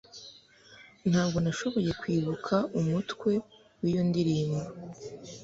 [1.09, 3.31] Ntabwo nashoboye kwibuka umutwe
[3.81, 4.61] w'iyo ndirimbo.